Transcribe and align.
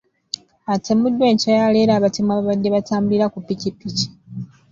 Atemuddwa 0.73 1.25
enkya 1.31 1.51
ya 1.61 1.67
leero 1.73 1.91
abatemu 1.95 2.29
ababadde 2.33 2.67
batambulira 2.75 3.25
ku 3.33 3.37
ppikipiki. 3.41 4.05